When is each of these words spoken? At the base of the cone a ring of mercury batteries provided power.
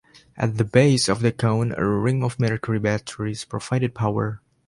At 0.35 0.57
the 0.57 0.63
base 0.63 1.07
of 1.09 1.19
the 1.19 1.31
cone 1.31 1.75
a 1.77 1.87
ring 1.87 2.23
of 2.23 2.39
mercury 2.39 2.79
batteries 2.79 3.45
provided 3.45 3.93
power. 3.93 4.41